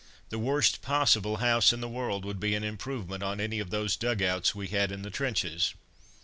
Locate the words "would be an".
2.25-2.63